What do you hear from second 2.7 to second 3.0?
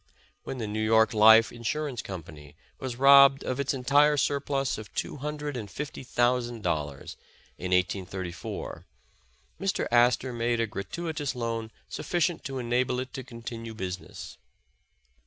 was